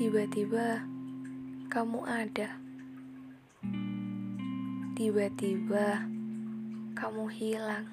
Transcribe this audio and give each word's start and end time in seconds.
Tiba-tiba 0.00 0.80
kamu 1.68 2.00
ada. 2.08 2.56
Tiba-tiba 4.96 6.08
kamu 6.96 7.28
hilang. 7.28 7.84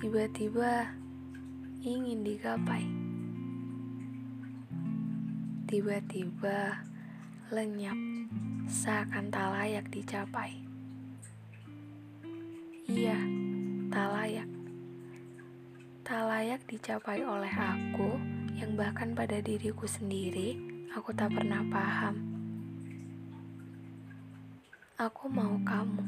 Tiba-tiba 0.00 0.88
ingin 1.84 2.24
digapai. 2.24 2.88
Tiba-tiba 5.68 6.80
lenyap 7.52 8.00
seakan 8.72 9.28
tak 9.28 9.52
layak 9.52 9.84
dicapai. 9.92 10.64
Iya, 12.88 13.20
tak 13.92 14.08
layak. 14.16 14.48
Tak 16.00 16.24
layak 16.24 16.64
dicapai 16.64 17.20
oleh 17.20 17.52
aku 17.52 18.40
yang 18.62 18.78
bahkan 18.78 19.10
pada 19.10 19.42
diriku 19.42 19.90
sendiri 19.90 20.54
aku 20.94 21.10
tak 21.10 21.34
pernah 21.34 21.66
paham. 21.66 22.14
Aku 25.02 25.26
mau 25.26 25.58
kamu. 25.66 26.06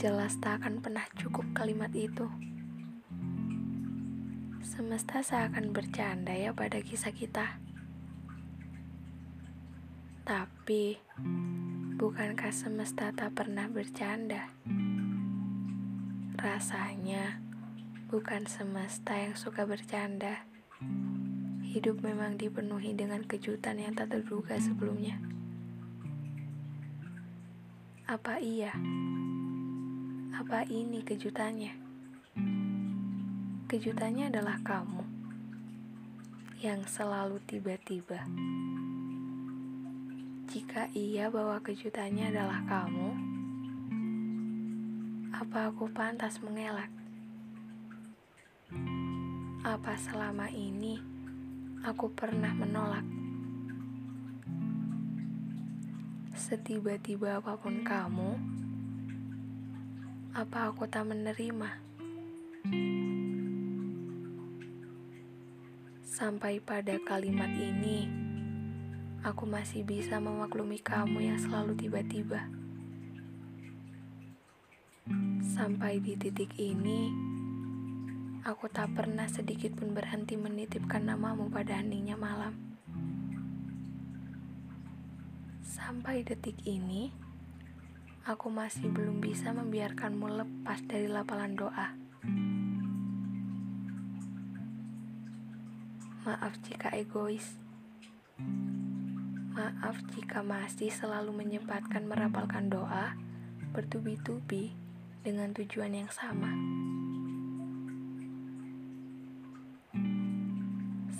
Jelas 0.00 0.40
tak 0.40 0.64
akan 0.64 0.80
pernah 0.80 1.04
cukup 1.20 1.44
kalimat 1.52 1.92
itu. 1.92 2.24
Semesta 4.64 5.20
seakan 5.20 5.76
bercanda 5.76 6.32
ya 6.32 6.56
pada 6.56 6.80
kisah 6.80 7.12
kita. 7.12 7.60
Tapi, 10.24 10.96
bukankah 12.00 12.56
semesta 12.56 13.12
tak 13.12 13.36
pernah 13.36 13.68
bercanda? 13.68 14.48
Rasanya, 16.40 17.36
bukan 18.08 18.48
semesta 18.48 19.12
yang 19.12 19.36
suka 19.36 19.68
bercanda. 19.68 20.49
Hidup 21.70 22.02
memang 22.02 22.40
dipenuhi 22.40 22.96
dengan 22.96 23.22
kejutan 23.22 23.78
yang 23.78 23.92
tak 23.94 24.12
terduga 24.12 24.58
sebelumnya. 24.58 25.20
Apa 28.10 28.42
iya? 28.42 28.74
Apa 30.34 30.66
ini 30.66 31.04
kejutannya? 31.06 31.72
Kejutannya 33.70 34.34
adalah 34.34 34.58
kamu 34.66 35.02
yang 36.60 36.84
selalu 36.84 37.40
tiba-tiba. 37.48 38.26
Jika 40.50 40.90
iya 40.92 41.30
bahwa 41.30 41.56
kejutannya 41.62 42.34
adalah 42.34 42.60
kamu, 42.66 43.08
apa 45.30 45.72
aku 45.72 45.88
pantas 45.88 46.42
mengelak? 46.44 46.99
Apa 49.60 49.92
selama 50.00 50.48
ini 50.48 50.96
aku 51.84 52.08
pernah 52.16 52.48
menolak? 52.56 53.04
Setiba-tiba 56.32 57.44
apa 57.44 57.60
pun 57.60 57.84
kamu, 57.84 58.40
apa 60.32 60.72
aku 60.72 60.88
tak 60.88 61.12
menerima? 61.12 61.76
Sampai 66.08 66.64
pada 66.64 66.96
kalimat 67.04 67.52
ini, 67.52 68.08
aku 69.20 69.44
masih 69.44 69.84
bisa 69.84 70.16
memaklumi 70.16 70.80
kamu 70.80 71.36
yang 71.36 71.36
selalu 71.36 71.76
tiba-tiba. 71.76 72.48
Sampai 75.52 76.00
di 76.00 76.16
titik 76.16 76.56
ini, 76.56 77.12
aku 78.40 78.72
tak 78.72 78.96
pernah 78.96 79.28
sedikit 79.28 79.76
pun 79.76 79.92
berhenti 79.92 80.32
menitipkan 80.40 81.04
namamu 81.04 81.52
pada 81.52 81.76
heningnya 81.76 82.16
malam. 82.16 82.56
Sampai 85.60 86.24
detik 86.24 86.56
ini, 86.64 87.12
aku 88.24 88.48
masih 88.48 88.88
belum 88.88 89.20
bisa 89.20 89.52
membiarkanmu 89.52 90.24
lepas 90.40 90.80
dari 90.88 91.04
lapalan 91.10 91.52
doa. 91.52 91.88
Maaf 96.24 96.54
jika 96.64 96.92
egois. 96.96 97.60
Maaf 99.52 100.00
jika 100.16 100.40
masih 100.40 100.88
selalu 100.88 101.36
menyempatkan 101.36 102.08
merapalkan 102.08 102.72
doa 102.72 103.12
bertubi-tubi 103.76 104.72
dengan 105.20 105.52
tujuan 105.52 105.92
yang 105.92 106.10
sama. 106.12 106.89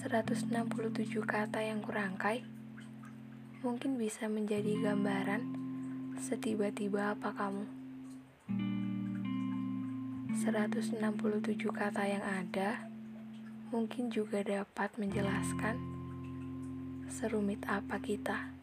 167 0.01 0.49
kata 1.29 1.61
yang 1.61 1.85
kurangkai 1.85 2.41
mungkin 3.61 4.01
bisa 4.01 4.33
menjadi 4.33 4.81
gambaran 4.81 5.45
setiba-tiba 6.17 7.13
apa 7.13 7.37
kamu. 7.37 7.69
167 10.41 10.97
kata 11.69 12.03
yang 12.09 12.25
ada 12.25 12.89
mungkin 13.69 14.09
juga 14.09 14.41
dapat 14.41 14.89
menjelaskan 14.97 15.77
serumit 17.13 17.61
apa 17.69 18.01
kita. 18.01 18.57